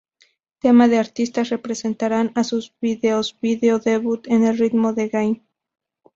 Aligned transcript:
Temas 0.57 0.89
de 0.89 0.97
artistas 0.97 1.49
representarán 1.49 2.31
a 2.33 2.43
sus 2.43 2.73
"videos-video 2.81 3.77
debut 3.77 4.25
en 4.29 4.43
el 4.45 4.57
ritmo 4.57 4.93
del 4.93 5.09
game". 5.09 5.43